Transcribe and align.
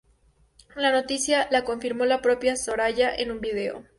La 0.75 0.91
noticia 0.91 1.47
la 1.51 1.63
confirmó 1.63 2.05
la 2.05 2.23
propia 2.23 2.55
Soraya 2.55 3.13
en 3.15 3.29
un 3.29 3.39
video. 3.39 3.83